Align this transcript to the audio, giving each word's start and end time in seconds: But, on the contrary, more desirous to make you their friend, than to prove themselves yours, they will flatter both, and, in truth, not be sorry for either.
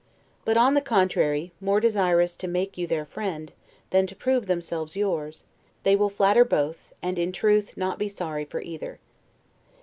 But, 0.45 0.57
on 0.57 0.73
the 0.73 0.81
contrary, 0.81 1.51
more 1.61 1.79
desirous 1.79 2.35
to 2.37 2.47
make 2.47 2.75
you 2.75 2.87
their 2.87 3.05
friend, 3.05 3.51
than 3.91 4.07
to 4.07 4.15
prove 4.15 4.47
themselves 4.47 4.95
yours, 4.97 5.43
they 5.83 5.95
will 5.95 6.09
flatter 6.09 6.43
both, 6.43 6.91
and, 7.03 7.19
in 7.19 7.31
truth, 7.31 7.77
not 7.77 7.99
be 7.99 8.07
sorry 8.07 8.45
for 8.45 8.63
either. 8.63 8.97